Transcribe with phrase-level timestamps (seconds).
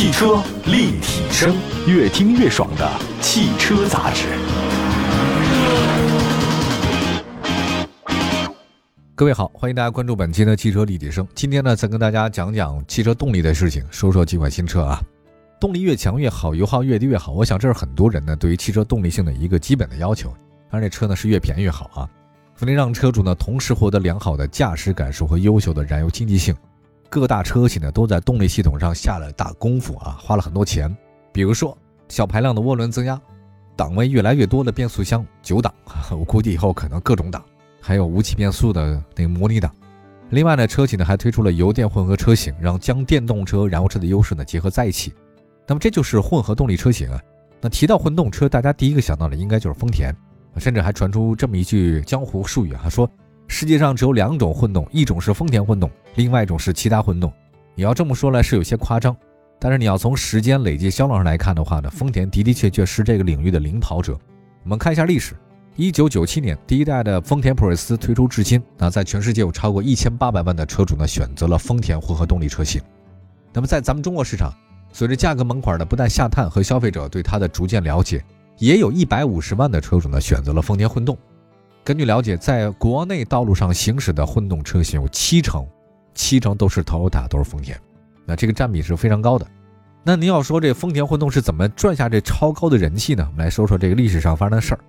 [0.00, 1.54] 汽车立体声，
[1.86, 4.28] 越听越爽的汽车杂志。
[9.14, 11.28] 各位好，欢迎大家关注本期的汽车立体声。
[11.34, 14.98] 今天呢，再跟大家讲讲汽车动力的事情，说说几款新车啊。
[15.60, 17.32] 动力越强越好，油耗越低越好。
[17.32, 20.32] 我想这是很多人呢对于汽车动力性的一个基本的要求。
[20.70, 22.08] 当然，这车呢是越便宜越好啊。
[22.60, 26.56] 为了让车主呢同时获得良好的驾驶感受和优秀的燃油经济性，
[27.10, 30.96] 各大车企呢都在动力系统上下了大功夫啊，花了很多钱。
[31.32, 31.76] 比如说
[32.08, 33.20] 小排量的涡轮增压，
[33.76, 35.74] 档位越来越多的变速箱九档，
[36.16, 37.44] 我估计以后可能各种档，
[37.80, 39.74] 还有无级变速的那个模拟档。
[40.30, 45.12] 另外呢，车企呢还推出了油电混合车型，让将电动车、燃油车的优势呢结合在一起。
[45.66, 47.20] 那么这就是混合动力车型啊。
[47.60, 50.14] 那提到混动车，大家第一个想到的应该就是丰田，
[50.58, 53.10] 甚至还传出这么一句江湖术语啊，说
[53.52, 57.30] 世界上只有两种混动，一种是丰田混动，另外一种是其他混动。
[57.74, 59.14] 你要这么说来是有些夸张，
[59.58, 64.16] 但是你要从时间累计销量上来看的话呢，丰田的的确确是这个领域的领跑者。
[64.62, 65.34] 我们看一下历史，
[65.74, 72.80] 一九九七年第一代的丰田普锐斯推出至今，那在全世界有超过一千八百万的车主呢选择了丰田混合动力车型。
[73.52, 74.54] 那么在咱们中国市场，
[74.92, 78.24] 随着价格门槛的不断下探和消费者对它的逐渐了解，
[78.58, 81.18] 也有一百五十万的车主呢选择了丰田混动。
[81.90, 85.66] 根据了解，在国内道路上行驶的混动车型有七成，
[86.14, 87.76] 七成都是 Toyota，都是丰田。
[88.24, 89.44] 那这个占比是非常高的。
[90.04, 93.26] 那您要说这丰田混动是怎么赚下这超高的人气呢？
[93.28, 94.80] 我们来说说这个历史上发生的事儿。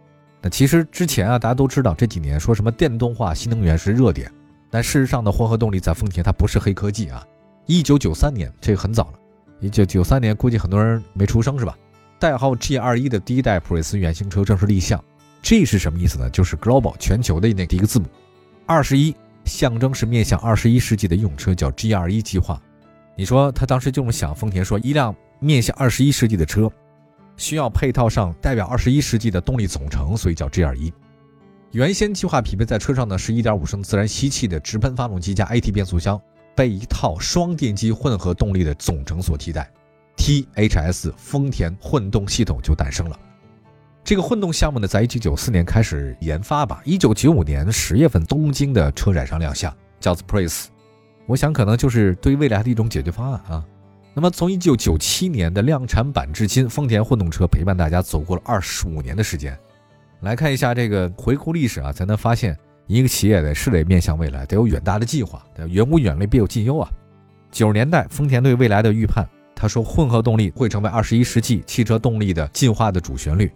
[0.43, 4.31] 那其实之前啊，大家都知道这几年说什么电动化、新能源是热点，
[4.69, 7.25] 但事实上的混合动力在丰田它不是黑科技啊。
[7.65, 9.13] 一九九三年，这个很早了。
[9.59, 11.75] 一九九三年，估计很多人没出生是吧？
[12.19, 15.03] 代号 G 二一的第一代普锐斯原型车正式立项。
[15.41, 16.29] G 是什么意思呢？
[16.29, 18.05] 就是 Global 全球的那第一个字母。
[18.65, 22.61] 二十一象征是面向二十一世纪的用车，叫 G 二一计划。
[23.15, 26.71] 你说他当时就这么想，丰田说一辆面向二十一世纪的车，
[27.37, 30.93] 需要配套上代表二十一世纪的动力总成，所以叫 G 二一。
[31.71, 36.21] 原先计划匹配在车上呢是一点五升自然吸气的直喷发动机加 AT 变速箱。
[36.53, 39.71] 被一套双电机混合动力的总成所替代
[40.17, 43.17] ，THS 丰田混动系统就诞生了。
[44.11, 50.65] 这个混动项目呢，在一九九四年开始研发吧，一九九五年十月份东京的车展上亮相，叫做 Prius。
[51.27, 53.65] 我想可能就是对未来的一种解决方案啊。
[54.13, 59.57] 那么从一九九七年的量产版至今，丰田混动车陪伴大家走过了二十五年的时间。
[60.23, 62.53] 来看一下这个回顾历史啊，才能发现。
[62.87, 66.89] 一个企业得是得面向未来，得有远大的计划，远古远虑必有近忧啊。
[67.49, 73.49] 九十年代，丰田对未来的预判，他说混合动力会成为二十一世纪汽车动力的进化的主旋律。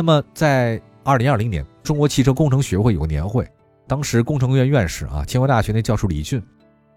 [0.00, 3.46] 那么，在二零二零年，中国汽车工程学会有个年会，
[3.86, 6.42] 当时工程院院士啊，清华大学那教授李俊，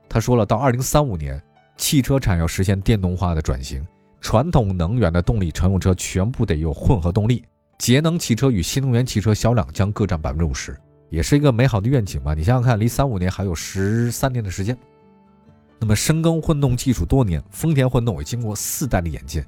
[0.08, 1.44] 他说了，到二零三五年，
[1.76, 3.86] 汽车产业要实现电动化的转型，
[4.22, 7.44] 传统能源的动力乘用车全部得有混合动力，
[7.78, 10.74] 节能汽车与新能源汽车销量将各占百分之五十。
[11.10, 12.34] 也是一个美好的愿景吧。
[12.34, 14.78] 你想想看，离三五年还有十三年的时间。
[15.78, 19.44] 那么深耕混动技术多年，丰田混动也经过四代的演进，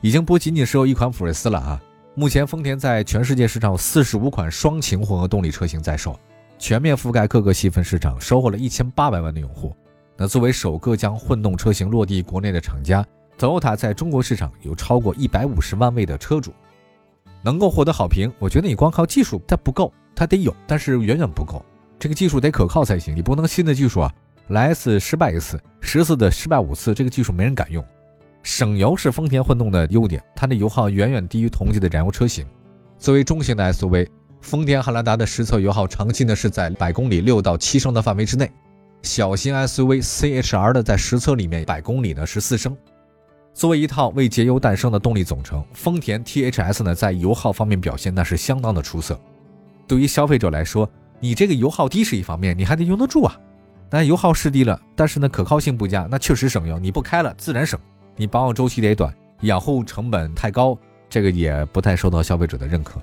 [0.00, 1.78] 已经不仅仅是有一款普锐斯了啊。
[2.16, 6.16] 目前丰田在全世界市场有四十五款双擎混合动力车型在售，
[6.60, 9.74] 全面覆盖各个细分市场，收获了一千八百万的用户。
[10.16, 13.04] 那作为首个将混动车型落地国内的厂家
[13.36, 16.52] ，Toyota 在中国市场有超过一百五十万位的车主，
[17.42, 18.32] 能够获得好评。
[18.38, 19.92] 我觉得你光靠技术它不够。
[20.14, 21.64] 它得有，但是远远不够。
[21.98, 23.16] 这个技术得可靠才行。
[23.16, 24.14] 你不能新的技术啊，
[24.50, 27.84] 来一次失败一次，十次的失败五次，这个技术没人敢用。
[28.44, 32.46] 省油是丰田混动的优点，它的油耗远远低于同级的燃油车型。
[32.98, 34.06] 作为中型的 SUV，
[34.42, 38.50] 丰田汉兰达的实测油耗长期呢是在百公里六到七升的范围之内。
[39.00, 42.76] 小型 SUV CHR 的在实测里面百公里呢是四升。
[43.54, 49.18] 作为一套为节油诞生的动力总成，丰田 THS 呢在油耗方面表现那是相当的出色。
[49.88, 50.86] 对于消费者来说，
[51.18, 53.40] 你这个油耗低是一方面，你还得用得住啊。
[53.90, 56.78] 那油耗是低了，但是呢可靠性不佳，那确实省油。
[56.78, 57.78] 你不开了自然省，
[58.16, 59.12] 你保养周期得短，
[59.42, 60.78] 养护成本太高，
[61.08, 63.00] 这个也不太受到消费者的认可。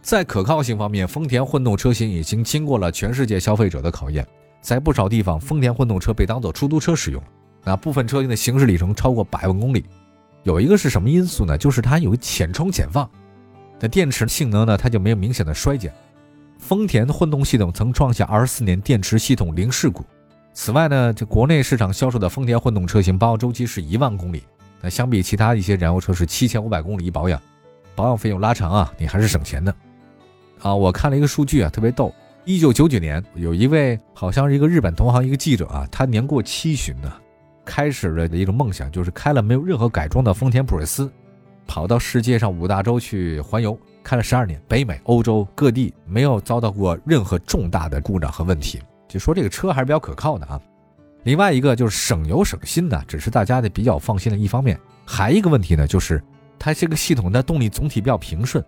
[0.00, 4.26] 在可靠性方面，丰田混动车型已经经过了全世界消费者的考验，
[4.60, 7.22] 在不少地方，丰田混动车被当做出租车使用。
[7.64, 9.84] 那部分车型的行驶里程超过百万公里，
[10.42, 11.56] 有一个是什么因素呢？
[11.56, 13.08] 就是它有浅充浅放，
[13.78, 15.92] 那电池性能呢，它就没有明显的衰减。
[16.58, 20.04] 丰田混动系统曾创下二十四年电池系统零事故。
[20.54, 24.44] 此外呢，这国内市场销售的丰田混动车型保养周期是一万公里，
[24.80, 27.40] 那相比其他一些燃油车是七千五百公里一保养，
[27.94, 29.74] 保养费用拉长啊，你还是省钱的。
[30.60, 32.14] 啊，我看了一个数据啊，特别逗。
[32.44, 37.12] 一九九九年，有一位好像是一个日本同行一个记者啊，他年过七旬呢，
[37.64, 41.10] 开始了的一种梦想，就是开了没有任何改装的丰田普锐斯，
[41.66, 48.80] 跑到世界上五大洲去环游，开了十二年，北美、欧洲各地没有遭到过任何重大的故障和问题，
[49.12, 50.58] 就说这个车还是比较可靠的啊。
[51.24, 54.78] 另外一个就是省油省心的，只是大家的比较放心的一方面。
[55.04, 56.22] 还一个问题呢，就是
[56.58, 58.64] 它这个系统的动力总体比较平顺，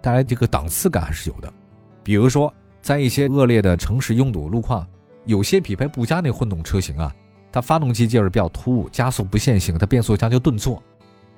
[0.00, 1.52] 带来这个档次感还是有的。
[2.04, 4.86] 比如说，在一些恶劣的城市拥堵路况，
[5.24, 7.12] 有些匹配不佳那混动车型啊，
[7.50, 10.80] 它发动机介入比较突兀，加速不线性，它变速箱就顿挫。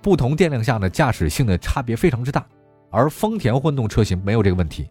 [0.03, 2.47] 不同电量下呢，驾驶性的差别非常之大。
[2.91, 4.89] 而丰田混动车型没有这个问题，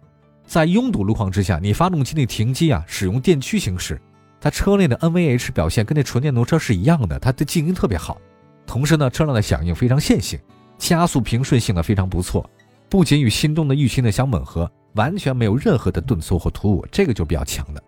[0.49, 4.01] 在拥堵路况之下，你发动机那停机啊，使用电驱行驶，
[4.41, 8.19] 它车内的 NVH 表现跟那纯电动车是一样的，它的静音特别好。
[8.65, 10.39] 同时呢，车辆的响应非常线性，
[10.79, 12.49] 加速平顺性呢非常不错，
[12.89, 17.83] 不仅与心动的预期的相吻合，完全没有任何的顿挫或突兀，这个就比较强的。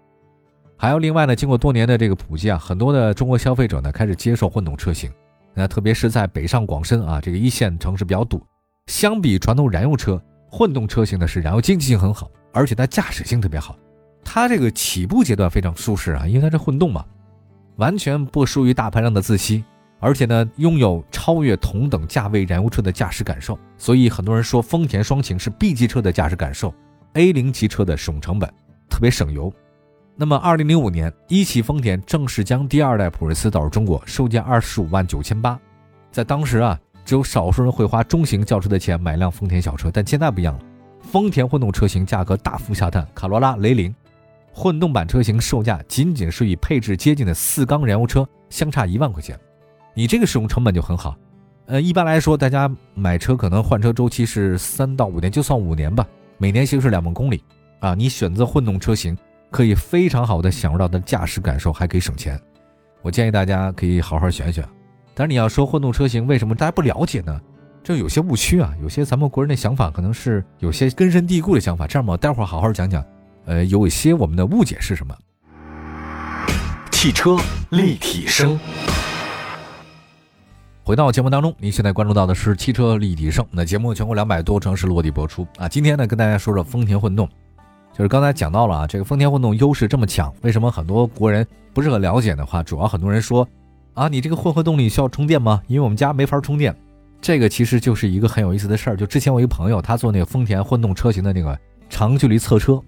[0.78, 5.12] 还有另外呢，经过多年的这个普及啊，很多的中国消费者呢开始接受混动车型，
[5.56, 8.40] 那特别是在北上广深啊这个一线城市比较堵，
[8.86, 13.78] 相比传统燃油车，混动车型呢是燃油经济性很好，而且它驾驶性特别好，
[14.24, 17.06] 它这个起步阶段非常舒适啊，因为它是混动嘛，
[17.78, 19.64] 完全不输于大排量的自吸。
[20.04, 26.74] 而且呢，拥有超越同等价位燃油车的驾驶感受，所以很多人说丰田双擎是 B 级车的驾驶感受
[27.14, 28.52] ，A 零级车的使用成本
[28.90, 29.54] 特别省油。
[30.16, 35.60] 那么，二零零五年，一汽丰田正式将第二代普锐斯导入中国，售价二十五万九千八。
[36.12, 40.60] 在当时啊，只有少数人会花中型轿车的钱买辆丰田小车，但现在不一样了，
[41.04, 43.94] 丰田混动车型价格大幅下探，卡罗拉、雷凌
[44.54, 49.38] 混动版车型售价仅仅是与配置接近的四缸燃油车相差一万块钱。
[49.94, 51.16] 你这个使用成本就很好，
[51.66, 56.08] 呃，一般来说，大家买车可能换车周期是三到五年，就算五年吧，
[56.38, 57.44] 每年行驶两万公里，
[57.80, 59.18] 啊，你选择混动车型，
[59.50, 62.40] 可以非常好的享受到的驾驶感受，还可以省钱。
[63.02, 64.66] 我建议大家可以好好选选。
[65.14, 67.42] 但是你要说混动车型为什么大家不了解呢？
[67.84, 71.88] 这有些误区啊，有些咱们国人的想法可能是有些根深蒂固的想法。
[71.88, 73.04] 这样吧，待会儿好好讲讲，
[73.46, 75.16] 呃，有一些我们的误解是什么？
[76.92, 77.36] 汽车
[77.72, 78.60] 立体声。
[80.84, 83.44] 回到节目当中，您现在关注到的是汽车立体声。
[83.50, 85.68] 那节目全国两百多城市落地播出啊。
[85.68, 87.28] 今天呢，跟大家说说丰田混动，
[87.98, 93.48] 就是刚才讲到了啊，这个丰田混动优势这么强，为什么很多国人不是很了解的话，主要很多人说
[93.96, 95.64] 啊，你这个混合动力需要充电吗？
[95.66, 96.76] 因为我们家没法充电。
[97.22, 98.98] 这个其实就是一个很有意思的事儿。
[98.98, 101.58] 就之前我一个朋友，他做那个丰田混动车型的那个
[101.90, 102.82] 长距离测车，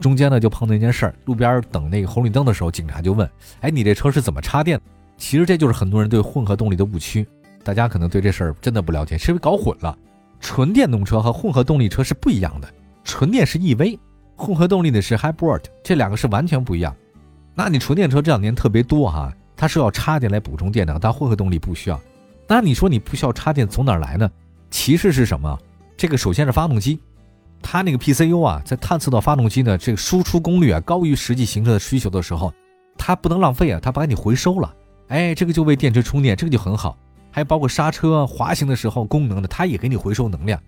[0.00, 3.28] 中间呢就碰到一件事儿，路边等那个红绿灯的时候，警察就问，
[3.60, 4.80] 哎，你这车是怎么插电？
[5.16, 7.26] 其实这就是很多人对混合动力的误区，
[7.62, 9.96] 大家可能对这事儿真的不了解，是不是搞混了？
[10.40, 12.68] 纯电动车和混合动力车是不一样的，
[13.04, 13.98] 纯电是 EV，
[14.36, 16.94] 混合动力的是 Hybrid，这两个是完全不一样。
[17.54, 22.00] 那你纯电车这两年特别多哈，它是要插电来补充电量，但混合动力不需要。
[22.48, 24.28] 那你说你不需要插电从哪儿来呢？
[24.70, 25.58] 其实是什么？
[25.96, 26.98] 这个首先是发动机，
[27.60, 32.52] 它那个 PCU 啊，在探测到发动机呢这个输出功率啊高于实际行车的需求的时候，
[32.96, 34.74] 它不能浪费啊，它把你回收了。
[35.08, 36.96] 哎，这个就为电池充电，这个就很好。
[37.30, 40.58] 还包括刹车、滑行的时候功能的，它也给你回收能量。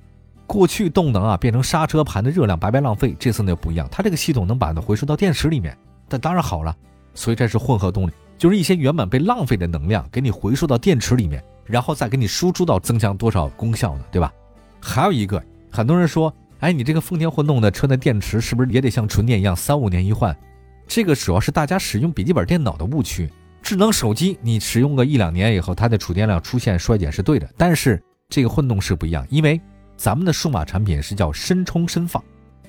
[0.46, 5.76] 过去动能啊变成刹车盘的热量白白浪费，这次呢不一样，它这个系统能把它回收到电池里面，
[6.08, 6.76] 那当然好了。
[7.14, 14.04] 所以这是混合动力，就是一些原本被浪费的能量给你回收到电池里面，然后再给你输出到增强多少功效呢？
[14.10, 14.32] 对吧？
[14.80, 20.36] 还有一个，很多人说，哎，你这个丰田混动的车的电池是不是也得像纯电一样三五年一换？
[20.86, 23.30] 这个主要是大家使用笔记本电脑的误区。
[23.62, 27.48] 智能手机，你使用个一两年以后，它的储电量出现衰减是对的。
[27.56, 29.60] 但是这个混动是不一样，因为
[29.96, 32.24] 咱们的数码产品是叫深充深放，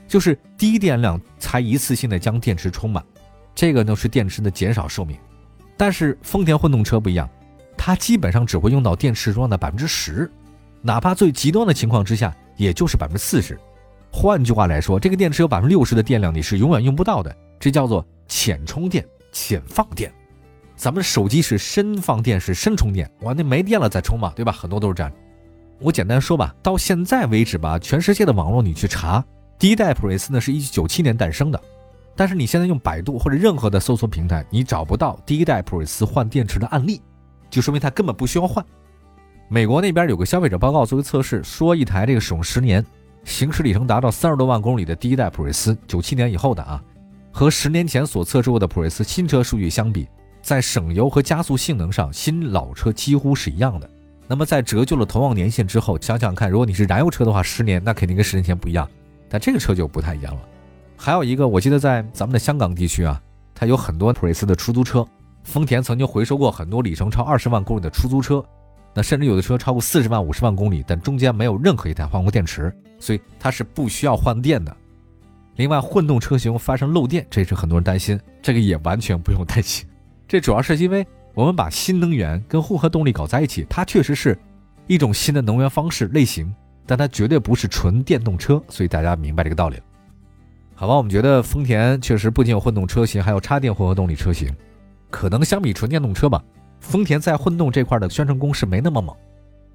[0.07, 3.01] 就是低电量才一次性的将电池充满，
[3.55, 5.17] 这个呢是电池的减少寿命。
[5.77, 7.27] 但是丰田混动车不一样，
[7.83, 10.31] 它基本上只会用到电池中的百分之十，
[10.83, 13.59] 哪怕最极端的情况之下，也就是百分之四十。
[14.11, 20.13] 换句话来说，这个电池有百分之六十的电量你是永远用不到的，这叫做浅充电、浅放电。
[20.75, 24.51] 咱们手机是深放电，是深充电，哇，那没电了再充嘛，对吧？
[24.51, 25.11] 很多都是这样。
[25.79, 29.25] 我简单说吧，到现在为止吧，全世界的网络你去查，
[29.57, 31.59] 第一代普锐斯呢是一九九七年诞生的，
[32.15, 37.01] 但是你现在用百度或者任何的搜索平台，你找不到第一代普锐斯换电池的案例，
[37.51, 38.65] 就说明它根本不需要换。
[39.47, 42.83] 美国那边有个消费者报告作为测试，说一台这个使用十年、
[43.25, 46.81] 行驶里程达到三十多万公里的第一代普锐斯，九七年以后的啊，
[47.31, 50.07] 和十年前所测试过的普锐斯新车数据相比。
[50.41, 53.87] 在省油和加速性能上，新老车几乎是一样的。
[54.27, 58.89] 那么在折旧了同样年限之后，想想看，如果你是燃油车的话，十年那肯定跟十年前不一样。
[59.29, 60.41] 但这个车就不太一样了。
[60.97, 63.21] 还有一个，我记得在咱们的香港地区啊，
[63.53, 65.05] 它有很多普锐斯的出租车，
[65.43, 68.43] 丰田曾经回收过很多里程超二十万公里的出租车，
[68.93, 74.75] 那甚至有的车超过四十万、五十万公里，但中间没有任何一台换过电池，所以它是不需要换电的。
[75.57, 79.85] 另外，混动车型发生漏电，这也是很多人担心，这个也完全不用担心。
[80.27, 84.37] 这主要是因为我们把新能源跟混合动力搞在一起，它确实是
[84.87, 86.53] 一种新的能源方式类型，
[86.85, 89.77] 但它绝对不是纯电动车，所以大家明白这个道理。
[90.73, 94.49] 好吧，我们觉得丰田确实不仅有混动车型，还有插电混合动力车型。
[95.11, 96.41] 可能相比纯电动车吧，
[96.79, 99.15] 丰田在混动这块的宣传攻势没那么猛。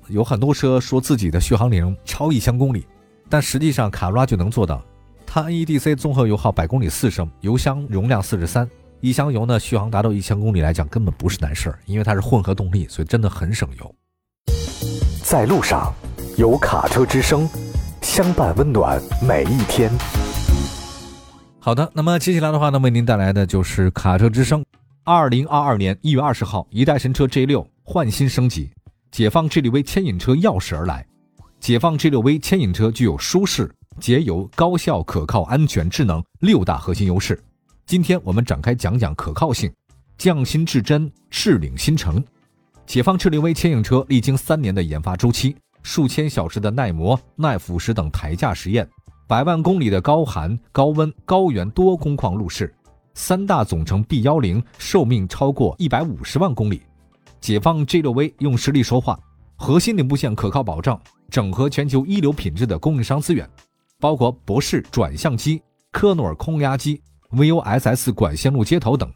[0.09, 2.87] 有很多车说自己的续航里程超一千公里，
[3.29, 4.83] 但实际上卡罗拉就能做到。
[5.27, 8.69] 它 NEDC 综合油耗百公里四升，油箱容量四十三，
[9.01, 13.95] 一箱油呢续航达到一千公里来讲根本不是难事儿，因为它是混合动力，所以真的很省油。
[15.23, 15.93] 在路上，
[16.39, 17.49] 有卡车之声，
[18.01, 19.91] 相伴温暖每一天。
[21.59, 24.65] 好的，那么接下来的话呢，为您带来的就是卡车之声。
[25.09, 28.73] 二零二二年一月二十号，一代神车 G 六换新升级，
[29.13, 31.07] 解放 G 六 V 牵引车钥匙而来。
[31.61, 33.73] 解放 G 六 V 牵引车具有舒适。
[34.01, 37.41] 节油、高效、可靠、安全、智能六大核心优势。
[37.87, 39.73] 今天我们展开讲讲可靠性，
[40.19, 42.21] 匠心至真，赤领新城。
[42.85, 48.85] 解放智力威牵引车历经三年的研发周期，数千小时的耐磨、耐腐蚀等台架实验，
[49.29, 52.75] 百万公里的高寒、高温、高原多工况路试，
[53.17, 56.83] 三大总成 B 幺零寿命超过一百五十万公里。
[57.41, 59.19] 解放 G 六 V 用实力说话，
[59.57, 63.49] 核心零部件可靠保障，整合全球一流品质的供应商资源。
[63.99, 69.11] 包括博世转向机、科诺尔空压机、VOSS 管线路接头等，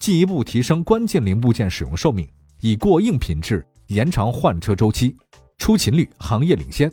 [0.00, 2.28] 进一步提升关键零部件使用寿命，
[2.60, 5.14] 以过硬品质延长换车周期，
[5.58, 6.92] 出勤率行业领先。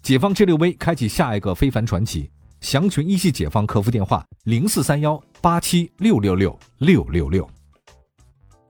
[0.00, 7.48] 解放 G 六 V 开启下一个非凡传奇，详询一汽解放客服电话零四三幺八七六六六六六六。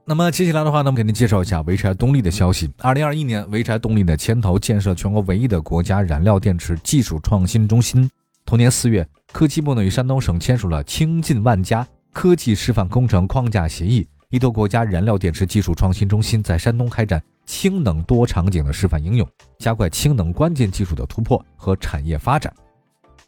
[0.05, 2.71] 那么接下来的话呢，我们给您介绍一下潍柴动力的消息。
[2.79, 8.09] 二零二一年，潍柴动力的牵头建设全国唯一的国家燃料电池技术创新中心。
[8.43, 22.51] 同年四月，科技部呢与山东省签署了“倾尽万家”科技示范工程框架协议，依托国家燃料电池技术创新中心在山东开展氢能多场景的示范应用，加快氢能关键技术的突破和产业发展。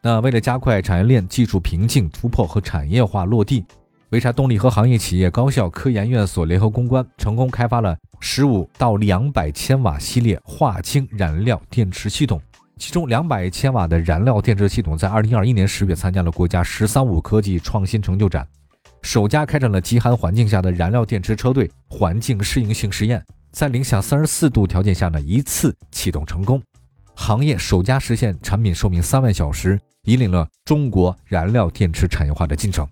[0.04, 3.64] 那为了加快产业链技术瓶颈突破和产业化落地。
[4.10, 12.42] 潍柴动力和行业企业高校科研院所联合攻关，成功开发了十五到两百千瓦系列化氢燃料电池系统。
[12.78, 18.46] 其中，两百千瓦的燃料电池系统在二零二一年十月参加了国家“十三五”科技创新成就展，
[19.02, 26.62] 首家开展了极寒环境下的燃料电池车队环境适应性实验，在零下三十四度条件下呢一次启动成功，
[27.22, 32.86] 行业首家实现产品寿命三万小时，引领了中国燃料电池产业化的进程。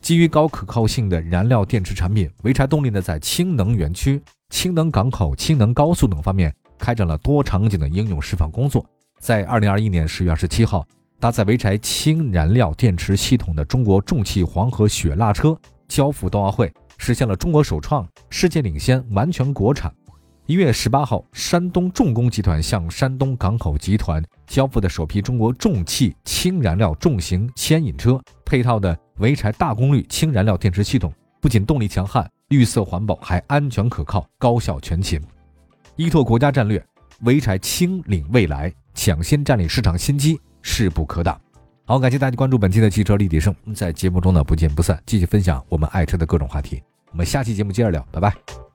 [0.00, 8.82] 基于高可靠性的燃料电池产品，潍柴动力呢在氢能园区、氢能港口、氢能高速等方面开展了多场景的应用示范工作。
[9.20, 10.82] 在二零二一年十月二十七号，
[11.20, 15.54] 搭载潍柴氢燃料电池系统的中国重汽黄河雪蜡车
[15.86, 19.94] 交付冬奥会，实现了中国首创、世界领先、完全国产。
[20.48, 28.98] 一月十八号，山东重工集团向山东港口集团交付的首批中国重汽氢燃料重型牵引车配套的。
[29.18, 35.20] 潍柴大功率氢燃料电池系统不仅动力强悍、绿色环保，还安全可靠、高效全勤。
[35.96, 36.82] 依托国家战略，
[37.22, 41.38] 潍柴氢领未来，抢先占领市场先机，势不可挡。
[41.84, 46.82] 好，感谢大家关注本期的汽车立体声，在节目中呢不见不散，继续分享我们爱车的各种话题。
[47.10, 48.67] 我们下期节目接着聊，拜拜。